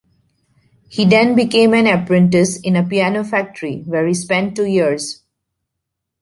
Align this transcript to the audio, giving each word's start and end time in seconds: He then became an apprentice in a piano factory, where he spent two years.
He 0.89 1.05
then 1.05 1.35
became 1.35 1.75
an 1.75 1.85
apprentice 1.85 2.59
in 2.59 2.75
a 2.75 2.83
piano 2.83 3.23
factory, 3.23 3.83
where 3.85 4.07
he 4.07 4.15
spent 4.15 4.55
two 4.55 4.65
years. 4.65 5.21